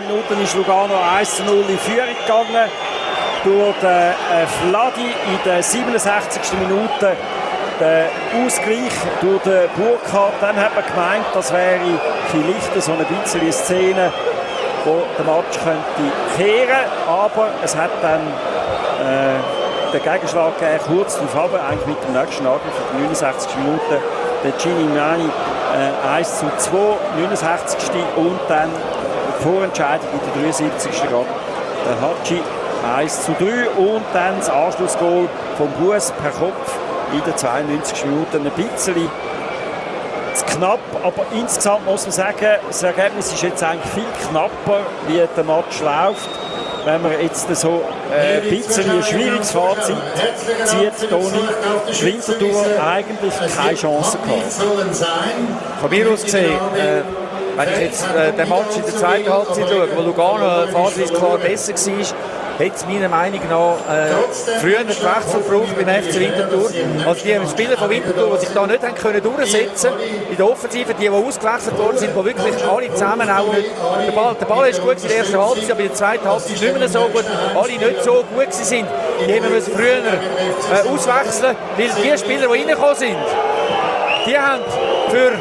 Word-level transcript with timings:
Minuten 0.00 0.42
ist 0.42 0.54
Lugano 0.54 0.94
1 1.16 1.36
zu 1.36 1.44
0 1.44 1.64
in 1.68 1.78
Führung 1.78 2.16
gegangen. 2.26 2.70
Durch 3.44 3.76
den 3.80 3.88
äh, 3.88 4.46
Fladi 4.46 5.02
in 5.04 5.38
der 5.44 5.62
67. 5.62 6.42
Minute 6.58 7.16
der 7.80 8.08
Ausgleich 8.44 8.92
durch 9.20 9.42
den 9.42 9.68
Burkhardt. 9.76 10.34
Dann 10.40 10.56
hat 10.56 10.74
man 10.74 10.84
gemeint, 10.84 11.26
das 11.34 11.52
wäre 11.52 11.80
vielleicht 12.30 12.82
so 12.82 12.92
ein 12.92 12.98
bisschen 12.98 13.40
eine 13.40 13.52
Szene, 13.52 14.12
wo 14.84 15.02
der 15.18 15.24
Match 15.24 15.58
könnte 15.62 16.12
kehren 16.36 16.86
Aber 17.06 17.48
es 17.62 17.76
hat 17.76 17.90
dann 18.02 18.20
äh, 18.20 19.92
den 19.92 20.02
Gegenschlag 20.02 20.58
gegeben, 20.58 20.80
kurz 20.86 21.18
darauf, 21.18 21.50
eigentlich 21.54 21.86
mit 21.86 22.04
dem 22.04 22.12
nächsten 22.12 22.46
Angriff 22.46 22.74
in 22.92 22.98
der 22.98 23.08
69. 23.08 23.56
Minute. 23.56 24.02
Der 24.44 24.52
Gini 24.52 24.84
Mani 24.84 25.30
äh, 25.76 26.16
1 26.16 26.40
zu 26.40 26.46
2, 26.56 26.76
69. 27.16 27.78
und 28.16 28.40
dann 28.48 28.70
Vorentscheidung 29.40 30.08
in 30.12 30.42
der 30.42 30.52
73. 30.52 30.92
Grad. 31.08 31.26
Der 31.86 32.00
Hatschi 32.00 32.40
1 32.96 33.22
zu 33.24 33.32
3 33.32 33.68
und 33.76 34.02
dann 34.12 34.38
das 34.38 34.50
Anschlussgoal 34.50 35.28
vom 35.56 35.68
Bus 35.78 36.12
per 36.22 36.30
Kopf 36.30 36.78
in 37.12 37.22
der 37.24 37.36
92. 37.36 38.04
Minute. 38.06 38.38
Ein 38.38 38.50
bisschen 38.50 39.10
zu 40.34 40.44
knapp, 40.44 40.80
aber 41.02 41.24
insgesamt 41.34 41.86
muss 41.86 42.02
man 42.02 42.12
sagen, 42.12 42.46
das 42.66 42.82
Ergebnis 42.82 43.32
ist 43.32 43.42
jetzt 43.42 43.62
eigentlich 43.62 43.90
viel 43.92 44.28
knapper, 44.28 44.80
wie 45.08 45.22
der 45.36 45.44
Match 45.44 45.80
läuft. 45.80 46.28
Wenn 46.84 47.02
man 47.02 47.12
jetzt 47.20 47.48
so 47.56 47.82
äh, 48.14 48.36
ein 48.36 48.48
bisschen 48.48 48.88
ein 48.88 49.02
schwieriges 49.02 49.50
Fazit 49.50 49.96
zieht, 50.66 51.10
Toni, 51.10 51.48
Winterthur 52.00 52.64
eigentlich 52.80 53.34
keine 53.56 53.74
Chance 53.74 54.18
gehabt. 54.18 54.52
Von 55.80 55.90
mir 55.90 56.10
aus 56.12 56.22
gesehen, 56.22 56.52
äh, 56.76 57.02
wenn 57.56 57.68
ich 57.72 57.80
jetzt 57.80 58.04
äh, 58.14 58.32
den 58.32 58.48
Match 58.48 58.76
in 58.76 58.82
der 58.82 58.96
zweiten 58.96 59.32
Halbzeit 59.32 59.68
schaue, 59.68 59.88
wo 59.96 60.02
Lugano 60.02 60.66
phasenweise 60.66 61.14
klar 61.14 61.38
besser 61.38 61.72
war, 61.72 62.06
hätte 62.58 62.76
es 62.76 62.86
meiner 62.86 63.08
Meinung 63.08 63.40
nach 63.50 63.76
äh, 63.92 64.60
früher 64.60 64.78
einen 64.78 64.88
Wechsel 64.88 65.40
gebraucht 65.42 65.76
beim 65.76 66.02
FC 66.02 66.20
Winterthur. 66.20 66.70
Also 67.06 67.22
die 67.24 67.50
Spieler 67.50 67.76
von 67.76 67.90
Winterthur, 67.90 68.34
die 68.34 68.46
sich 68.46 68.54
da 68.54 68.66
nicht 68.66 68.82
haben 68.82 68.94
können 68.94 69.22
durchsetzen 69.22 69.90
in 70.30 70.36
der 70.36 70.50
Offensive, 70.50 70.94
die, 70.94 71.00
die 71.00 71.08
ausgewechselt 71.08 71.78
worden 71.78 71.98
sind, 71.98 72.12
die 72.16 72.24
wirklich 72.24 72.54
alle 72.66 72.92
zusammen 72.92 73.28
auch 73.30 73.52
nicht... 73.52 73.70
Der 74.06 74.12
Ball, 74.12 74.34
der 74.40 74.46
Ball 74.46 74.68
ist 74.68 74.82
gut 74.82 74.96
in 75.02 75.08
der 75.08 75.18
ersten 75.18 75.38
Halbzeit, 75.38 75.70
aber 75.70 75.80
in 75.80 75.88
der 75.88 75.94
zweiten 75.94 76.28
Halbzeit 76.28 76.60
nicht 76.60 76.78
mehr 76.78 76.88
so 76.88 77.00
gut. 77.08 77.24
Alle 77.54 77.72
nicht 77.72 78.04
so 78.04 78.24
gut 78.34 78.52
sind. 78.52 78.86
Die 79.26 79.34
haben 79.34 79.52
wir 79.52 79.62
früher 79.62 79.98
äh, 79.98 80.88
auswechseln, 80.88 81.56
weil 81.76 81.88
die 81.88 82.18
Spieler, 82.18 82.48
die 82.48 82.60
reingekommen 82.60 82.96
sind, 82.96 83.16
die 84.26 84.38
haben 84.38 84.62
für 85.10 85.32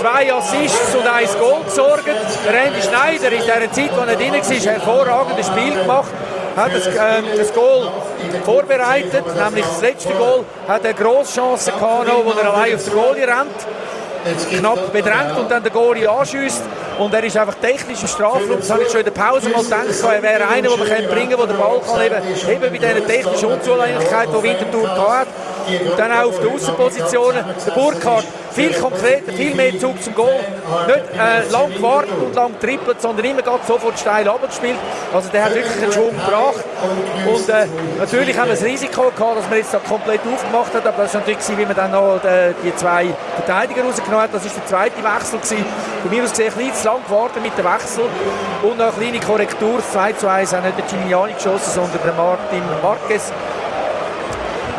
zwei 0.00 0.32
Assists 0.32 0.94
und 0.94 1.06
ein 1.06 1.28
Goal 1.38 1.62
gesorgt. 1.64 2.06
Der 2.06 2.54
Randy 2.54 2.80
Schneider 2.80 3.32
in 3.32 3.46
der 3.46 3.72
Zeit, 3.72 3.90
als 3.92 4.10
er 4.10 4.16
drin 4.16 4.32
war, 4.32 4.50
ein 4.50 4.60
hervorragendes 4.60 5.46
Spiel 5.46 5.74
gemacht 5.74 6.10
hat 6.56 6.74
das, 6.74 6.86
äh, 6.86 7.36
das 7.36 7.52
Goal 7.54 7.88
vorbereitet, 8.44 9.24
nämlich 9.36 9.64
das 9.64 9.80
letzte 9.80 10.12
Goal, 10.14 10.44
hat 10.66 10.84
er 10.84 10.94
grosse 10.94 11.40
Chancen 11.40 11.72
gehabt, 11.74 12.10
wo 12.24 12.30
er 12.30 12.52
allein 12.52 12.74
auf 12.74 12.84
den 12.84 12.92
Goalie 12.92 13.26
rennt, 13.26 14.58
knapp 14.58 14.92
bedrängt 14.92 15.38
und 15.38 15.50
dann 15.50 15.62
der 15.62 15.72
Goalie 15.72 16.10
anschießt 16.10 16.62
und 16.98 17.14
er 17.14 17.24
ist 17.24 17.36
einfach 17.36 17.54
technisch 17.54 18.02
im 18.02 18.08
Strafraum. 18.08 18.58
Das 18.58 18.70
habe 18.70 18.82
ich 18.82 18.90
schon 18.90 19.00
in 19.00 19.06
der 19.06 19.12
Pause 19.12 19.48
mal 19.48 19.62
gedacht, 19.62 19.86
er 20.02 20.22
wäre 20.22 20.48
einer, 20.48 20.68
den 20.68 20.78
man 20.78 20.88
bringen 20.88 21.30
kann, 21.30 21.38
der 21.38 21.46
den 21.46 21.56
Ball 21.56 21.80
kann, 21.86 22.04
eben, 22.04 22.50
eben 22.50 22.60
bei 22.60 22.78
dieser 22.78 23.06
technischen 23.06 23.52
Unzulänglichkeit, 23.52 24.28
die 24.28 24.42
Winterthur 24.42 25.18
hat. 25.18 25.28
Und 25.68 25.98
dann 25.98 26.12
auch 26.12 26.28
auf 26.28 26.40
den 26.40 26.52
Außenpositionen. 26.52 27.44
Der 27.66 27.72
Burkhardt 27.72 28.26
viel 28.52 28.72
konkreter, 28.74 29.32
viel 29.32 29.54
mehr 29.54 29.78
Zug 29.78 30.02
zum 30.02 30.14
Goal. 30.14 30.40
Nicht 30.86 30.98
äh, 31.14 31.50
lang 31.50 31.72
gewartet 31.72 32.14
und 32.20 32.34
lang 32.34 32.58
trippelt, 32.58 33.00
sondern 33.00 33.24
immer 33.24 33.42
sofort 33.66 33.98
steil 33.98 34.28
abgespielt. 34.28 34.76
Also 35.14 35.28
der 35.30 35.44
hat 35.44 35.54
wirklich 35.54 35.82
einen 35.82 35.92
Schwung 35.92 36.10
gebracht. 36.10 36.64
Und 37.26 37.48
äh, 37.48 37.66
natürlich 37.98 38.36
haben 38.36 38.48
wir 38.48 38.54
das 38.56 38.64
Risiko 38.64 39.02
gehabt, 39.02 39.38
dass 39.38 39.48
man 39.48 39.58
jetzt 39.58 39.72
da 39.72 39.78
komplett 39.78 40.20
aufgemacht 40.32 40.74
hat. 40.74 40.86
Aber 40.86 41.02
das 41.02 41.14
war 41.14 41.20
natürlich, 41.20 41.58
wie 41.58 41.66
man 41.66 41.76
dann 41.76 41.92
noch 41.92 42.20
die, 42.22 42.28
äh, 42.28 42.54
die 42.64 42.74
zwei 42.74 43.06
Verteidiger 43.36 43.84
rausgenommen 43.84 44.22
hat. 44.22 44.34
Das 44.34 44.44
war 44.44 44.50
der 44.50 44.66
zweite 44.66 45.02
Wechsel. 45.02 45.38
Gewesen. 45.38 45.64
Von 46.02 46.10
mir 46.10 46.24
aus 46.24 46.30
gesehen, 46.30 46.52
ein 46.58 46.74
zu 46.74 46.84
lang 46.86 47.04
gewartet 47.06 47.42
mit 47.42 47.56
dem 47.56 47.64
Wechsel. 47.64 48.04
Und 48.62 48.78
noch 48.78 48.86
eine 48.86 48.92
kleine 48.92 49.20
Korrektur. 49.20 49.80
2 49.92 50.12
zu 50.14 50.28
1 50.28 50.52
hat 50.52 50.64
nicht 50.64 50.78
der 50.78 50.84
Gimignani 50.86 51.34
geschossen, 51.34 51.72
sondern 51.72 51.98
der 52.04 52.12
Martin 52.14 52.62
Marquez. 52.82 53.32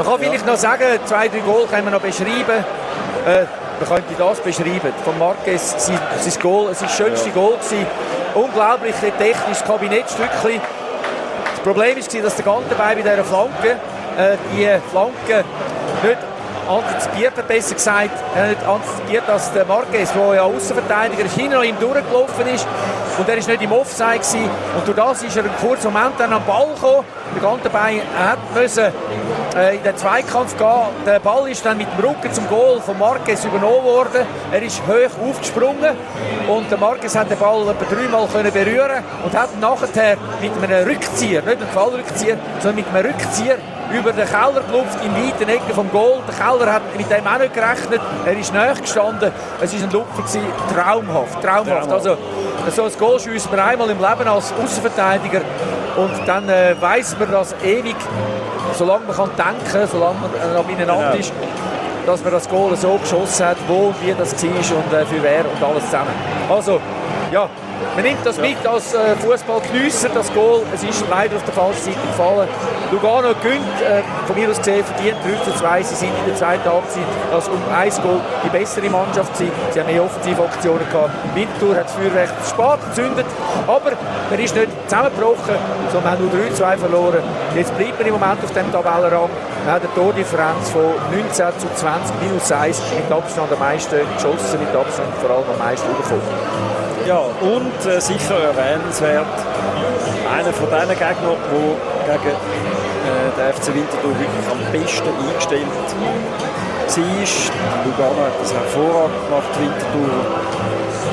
Man 0.02 0.10
kann 0.10 0.20
vielleicht 0.20 0.48
noch 0.48 0.58
sagen, 0.58 0.84
zwei, 1.06 1.28
drei 1.28 1.42
Goal 1.42 1.68
können 1.68 1.86
wir 1.86 1.92
noch 1.92 2.02
beschreiben. 2.02 2.66
Äh, 3.28 3.46
man 3.80 3.88
könnte 3.88 4.16
das 4.18 4.40
beschreiben. 4.40 4.92
Von 5.06 5.20
Marquez, 5.20 5.76
sein, 5.78 6.00
sein 6.20 6.34
Goal, 6.42 6.70
das 6.70 6.98
schönste 6.98 7.30
ja. 7.30 7.36
Goal. 7.36 7.54
Gewesen. 7.58 7.86
Unglaublich 8.34 8.96
technisches 8.96 9.64
Kabinettstückchen. 9.64 10.60
Das 11.52 11.60
Problem 11.62 11.96
war, 11.98 12.22
dass 12.24 12.36
der 12.36 12.46
Gantenbein 12.46 12.98
bei 12.98 13.02
dieser 13.04 13.24
Flanke, 13.24 13.78
äh, 14.18 14.38
die 14.52 14.90
Flanke 14.90 15.46
nicht 16.02 16.18
antizipiert 16.68 17.38
hat, 17.38 17.48
besser 17.48 17.76
gesagt, 17.76 18.10
er 18.36 18.42
hat 18.42 18.50
nicht 18.50 18.68
antizipiert, 18.68 19.24
dass 19.28 19.54
der 19.54 19.66
Marquez, 19.66 20.14
der 20.14 20.34
ja 20.34 20.42
Außenverteidiger 20.42 21.26
ist, 21.26 21.36
hinter 21.36 21.64
ihm 21.64 21.78
durchgelaufen 21.80 22.48
ist 22.48 22.66
und 23.20 23.30
er 23.30 23.38
ist 23.38 23.48
nicht 23.48 23.62
im 23.62 23.72
Offside 23.72 24.18
gewesen. 24.18 24.50
und 24.76 24.88
durch 24.88 24.98
das 24.98 25.22
ist 25.22 25.38
er 25.38 25.44
einen 25.44 25.56
kurzen 25.58 25.94
Moment 25.94 26.14
dann 26.18 26.34
am 26.34 26.44
Ball 26.46 26.70
gekommen. 26.74 27.06
Der 27.36 27.42
Gantenbein 27.42 28.02
hat 28.18 28.40
müssen 28.56 28.86
äh, 28.86 28.92
in 29.54 29.84
den 29.84 29.98
Zweikampf 29.98 30.58
gehen. 30.58 31.06
Der 31.06 31.20
Ball 31.20 31.50
ist 31.50 31.66
dann 31.66 31.78
mit 31.78 31.88
dem 31.98 32.06
Rücken 32.06 32.32
zum 32.32 32.48
Goal 32.48 32.80
von 32.80 32.98
Marquez 32.98 33.44
übernommen 33.44 33.84
worden. 33.84 34.26
Er 34.52 34.62
ist 34.62 34.82
hoch 34.88 35.30
aufgesprungen 35.30 35.96
und 36.48 36.72
der 36.72 36.78
Marquez 36.78 37.16
hat 37.16 37.30
den 37.30 37.38
Ball 37.38 37.62
etwa 37.62 37.96
dreimal 37.96 38.28
können 38.28 38.52
berühren 38.52 39.04
und 39.26 39.38
hat 39.38 39.60
nachher 39.60 40.18
mit 40.42 40.52
einem 40.64 40.88
Rückzieher, 40.88 41.42
nicht 41.42 41.58
einem 41.58 41.68
Fallrückzieher, 41.74 42.38
sondern 42.60 42.76
mit 42.76 42.96
einem 42.96 43.12
Rückzieher 43.12 43.58
über 43.94 44.14
den 44.14 44.26
Keller 44.26 44.62
gelupft 44.66 45.00
in 45.04 45.14
weiten 45.16 45.50
Ecken 45.50 45.74
vom 45.76 45.92
Goal. 45.92 46.20
Der 46.28 46.36
Keller 46.36 46.74
hat 46.74 46.82
mit 46.98 47.12
dem 47.12 47.28
auch 47.28 47.40
nicht 47.40 47.54
gerechnet. 47.54 48.02
Er 48.26 48.38
ist 48.38 48.54
näher 48.54 48.76
gestanden. 48.76 49.32
Es 49.62 49.74
war 49.74 49.84
ein 49.84 49.92
Lupfer, 49.92 50.24
traumhaft, 50.74 51.44
traumhaft. 51.44 51.92
Also, 51.92 52.18
so 52.74 52.84
ein 52.84 52.92
Goal 52.98 53.20
schießt 53.20 53.52
man 53.52 53.60
einmal 53.60 53.90
im 53.90 54.00
Leben 54.00 54.28
als 54.28 54.54
Außenverteidiger 54.54 55.42
und 55.98 56.28
dann 56.28 56.48
äh, 56.50 56.76
weiß 56.80 57.18
man 57.20 57.32
das 57.32 57.56
ewig, 57.64 57.96
solange 58.74 59.06
man 59.06 59.16
kann 59.16 59.30
denken, 59.38 59.88
solange 59.92 60.16
man 60.20 60.32
äh, 60.34 60.54
noch 60.54 60.64
beieinander 60.64 61.12
genau. 61.12 61.20
ist, 61.20 61.34
dass 62.06 62.24
man 62.24 62.34
das 62.34 62.50
Goal 62.50 62.76
so 62.76 62.98
geschossen 62.98 63.46
hat, 63.46 63.58
wo 63.68 63.88
und 63.88 63.96
wie 64.02 64.14
das 64.14 64.34
war 64.44 64.50
und 64.50 64.94
äh, 64.94 65.06
für 65.06 65.22
wer 65.22 65.40
und 65.40 65.64
alles 65.64 65.86
zusammen. 65.86 66.12
Also, 66.50 66.80
ja, 67.32 67.50
man 67.96 68.04
nimmt 68.04 68.26
das 68.26 68.38
mit 68.38 68.66
als 68.66 68.94
äh, 68.94 69.16
Fußballgenüsser, 69.18 70.10
das 70.10 70.34
Goal. 70.34 70.62
Es 70.74 70.84
ist 70.84 71.04
leider 71.10 71.36
auf 71.36 71.44
der 71.44 71.54
falschen 71.54 71.84
Seite 71.84 72.00
gefallen. 72.08 72.48
Lugano 72.92 73.34
gönnt, 73.42 73.82
äh, 73.82 74.02
von 74.26 74.36
mir 74.36 74.50
aus 74.50 74.58
gesehen, 74.58 74.84
verdient 74.84 75.18
3 75.24 75.52
zu 75.52 75.58
2. 75.58 75.84
Sie 75.84 75.96
sind 75.96 76.12
in 76.20 76.26
der 76.26 76.36
zweiten 76.36 76.70
Halbzeit 76.70 77.04
als 77.34 77.48
um 77.48 77.60
ein 77.74 77.90
Goal 78.04 78.22
die 78.44 78.50
bessere 78.50 78.90
Mannschaft 78.90 79.34
gewesen. 79.34 79.54
Sie 79.72 79.80
haben 79.80 79.88
mehr 79.88 80.04
Offensivaktionen 80.04 80.88
gehabt. 80.90 81.12
Winterthur 81.36 81.76
hat 81.76 81.86
das 81.86 81.94
Feuerwerk 81.94 82.30
spät 82.48 82.80
gezündet, 82.90 83.26
aber 83.68 83.92
man 84.30 84.40
ist 84.40 84.56
nicht 84.56 84.70
zusammengebrochen, 84.88 85.56
sondern 85.92 86.12
hat 86.12 86.20
nur 86.20 86.30
3 86.30 86.54
2 86.54 86.78
verloren. 86.78 87.24
Jetzt 87.56 87.76
bleibt 87.78 87.98
man 88.00 88.08
im 88.08 88.14
Moment 88.14 88.44
auf 88.44 88.52
dem 88.52 88.72
Tabellenrang. 88.72 89.30
Man 89.66 89.76
hat 89.76 89.84
eine 89.84 89.94
Tordifferenz 89.94 90.70
von 90.70 90.96
19 91.12 91.60
zu 91.60 91.68
20 91.76 92.16
minus 92.22 92.52
1 92.52 92.82
mit 92.96 93.12
Abstand 93.12 93.52
am 93.52 93.60
meisten 93.60 93.96
geschossen, 94.16 94.60
mit 94.60 94.76
Abstand 94.76 95.14
vor 95.22 95.30
allem 95.30 95.46
am 95.54 95.60
meisten 95.60 95.88
bekommen. 95.88 96.81
Ja, 97.08 97.18
und 97.18 97.86
äh, 97.86 98.00
sicher 98.00 98.38
erwähnenswert, 98.38 99.26
einer 100.30 100.54
von 100.54 100.68
diesen 100.70 100.90
Gegnern, 100.90 101.38
der 102.08 102.18
gegen 102.18 102.36
äh, 102.36 103.32
den 103.36 103.54
FC 103.54 103.74
Winterthur 103.74 104.14
wirklich 104.20 104.48
am 104.52 104.60
besten 104.72 105.10
eingestellt 105.10 105.66
war. 105.66 106.32
Lugano 107.86 108.22
hat 108.22 108.38
das 108.40 108.54
hervorragend 108.54 109.18
gemacht, 109.26 109.52
Winterthur. 109.58 110.14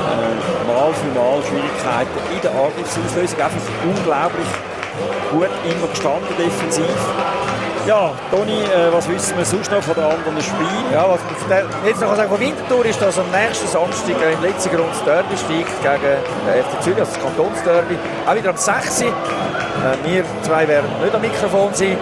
Äh, 0.09 0.67
mal 0.67 0.93
für 0.93 1.11
mal 1.17 1.41
Schwierigkeiten 1.41 2.19
in 2.35 2.41
der 2.41 2.51
Angriffsauslösung. 2.51 3.39
Einfach 3.39 3.65
unglaublich 3.83 4.49
gut 5.31 5.49
immer 5.65 5.87
gestanden 5.87 6.35
defensiv. 6.37 6.85
Ja, 7.89 8.11
Toni, 8.29 8.53
äh, 8.53 8.93
was 8.93 9.09
wissen 9.09 9.35
wir 9.35 9.43
sonst 9.43 9.71
noch 9.71 9.81
von 9.81 9.95
den 9.95 10.03
anderen 10.03 10.39
Spielen? 10.43 10.93
Ja, 10.93 11.09
was 11.09 11.19
man 11.49 11.63
jetzt 11.83 11.99
noch 11.99 12.15
sagen 12.15 12.29
von 12.29 12.39
Winterthur 12.39 12.85
ist, 12.85 13.01
dass 13.01 13.17
am 13.17 13.25
nächsten 13.31 13.67
Samstag 13.67 14.13
äh, 14.21 14.33
im 14.33 14.43
letzten 14.43 14.69
Grund 14.75 14.91
das 14.91 15.03
Derby 15.05 15.35
steigt 15.35 15.73
gegen 15.81 16.21
den 16.45 16.63
FC 16.63 16.83
Zürich, 16.83 16.99
also 16.99 17.13
das 17.13 17.23
Kantonsderby. 17.23 17.97
Auch 18.27 18.35
wieder 18.35 18.51
am 18.51 18.57
6. 18.57 19.01
Äh, 19.01 19.07
wir 20.05 20.23
zwei 20.43 20.67
werden 20.67 20.85
nicht 21.01 21.15
am 21.15 21.21
Mikrofon 21.21 21.73
sein, 21.73 21.97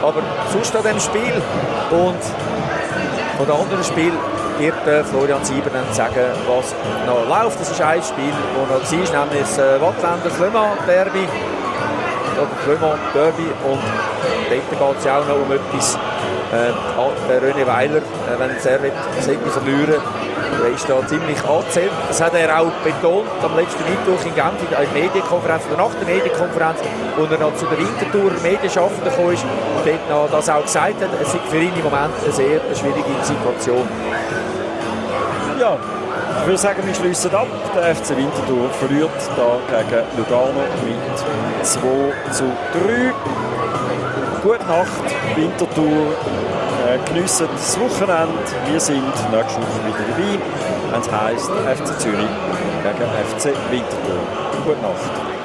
aber 0.00 0.22
sonst 0.52 0.76
an 0.76 0.82
diesem 0.84 1.00
Spiel 1.00 1.42
und 1.90 2.22
von 3.36 3.46
den 3.46 3.56
anderen 3.56 3.82
Spielen 3.82 4.16
wird 4.60 4.86
äh, 4.86 5.02
Florian 5.02 5.44
Sieber 5.44 5.70
dann 5.70 5.92
sagen, 5.92 6.22
was 6.46 6.72
noch 7.04 7.26
läuft. 7.26 7.58
Das 7.58 7.68
ist 7.68 7.82
ein 7.82 8.00
Spiel, 8.00 8.30
das 8.30 8.92
noch 8.92 9.12
war, 9.12 9.24
nämlich 9.26 9.40
das 9.40 9.58
äh, 9.58 9.80
Wattländer 9.80 10.30
Flöma 10.30 10.78
Derby 10.86 11.26
oder 12.40 12.56
Clement 12.64 13.00
Derby 13.14 13.48
und 13.68 13.80
dort 14.50 14.70
geht 14.70 14.98
es 14.98 15.04
ja 15.04 15.18
auch 15.18 15.26
noch 15.26 15.36
um 15.36 15.52
etwas 15.52 15.98
Äh, 16.52 16.72
der 17.28 17.40
René 17.42 17.64
Weiler, 17.64 17.98
äh, 17.98 18.36
wenn 18.36 18.50
er 18.50 18.60
sollte 18.60 19.50
verlieren 19.50 20.02
er 20.62 20.74
ist 20.74 20.88
da 20.88 21.06
ziemlich 21.06 21.42
angezählt. 21.44 21.92
Das 22.08 22.20
hat 22.20 22.34
er 22.34 22.60
auch 22.60 22.72
betont 22.82 23.28
am 23.40 23.56
letzten 23.56 23.84
Mittwoch 23.88 24.20
in 24.26 24.34
Genf 24.34 24.58
in 24.60 24.68
der 24.68 24.80
Medienkonferenz 24.92 25.62
oder 25.70 25.84
nach 25.84 25.94
der 25.94 26.12
Medienkonferenz, 26.12 26.80
wo 27.16 27.22
er 27.24 27.38
noch 27.38 27.54
zu 27.54 27.66
der 27.66 27.78
Wintertour 27.78 28.32
Medienschaffenden 28.42 29.04
gekommen 29.04 29.32
ist 29.32 29.44
und 29.44 29.86
dort 29.86 30.10
noch 30.10 30.28
das 30.30 30.48
auch 30.50 30.62
gesagt 30.62 31.00
hat. 31.00 31.10
Es 31.22 31.28
ist 31.28 31.46
für 31.48 31.56
ihn 31.56 31.72
im 31.72 31.84
Moment 31.84 32.12
eine 32.22 32.32
sehr 32.32 32.60
schwierige 32.74 33.14
Situation. 33.22 33.88
Ja, 35.58 35.78
ich 36.40 36.46
würde 36.46 36.58
sagen, 36.58 36.82
wir 36.86 36.94
schließen 36.94 37.34
ab. 37.34 37.46
Der 37.74 37.94
FC 37.94 38.16
Winterthur 38.16 38.70
verliert 38.70 39.10
da 39.36 39.58
gegen 39.68 40.04
Lugano 40.16 40.62
mit 40.84 41.66
2 41.66 41.80
zu 42.32 42.44
3. 42.44 43.12
Gute 44.42 44.64
Nacht, 44.64 45.36
Winterthur. 45.36 46.14
Äh, 46.86 46.98
geniessen 47.12 47.46
das 47.52 47.78
Wochenende. 47.78 48.32
Wir 48.70 48.80
sind 48.80 49.04
nächste 49.04 49.60
Woche 49.60 49.80
wieder 49.86 50.04
dabei, 50.08 50.38
wenn 50.90 51.00
es 51.00 51.10
heisst 51.12 51.50
FC 51.50 52.00
Zürich 52.00 52.34
gegen 52.82 53.10
FC 53.28 53.54
Winterthur. 53.70 54.20
Gute 54.64 54.80
Nacht. 54.80 55.39